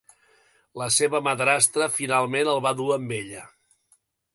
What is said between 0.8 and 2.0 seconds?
La seva madrastra